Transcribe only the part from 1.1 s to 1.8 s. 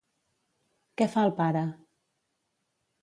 fa el pare?